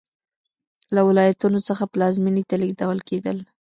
له 0.95 1.01
ولایتونو 1.07 1.59
څخه 1.67 1.83
پلازمېنې 1.93 2.43
ته 2.49 2.55
لېږدول 2.61 2.99
کېدل. 3.09 3.37